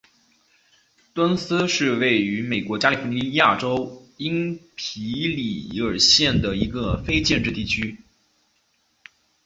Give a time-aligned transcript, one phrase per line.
[1.13, 7.99] 杜恩斯是位于美国加利福尼亚州因皮里尔县的一个非建制地区。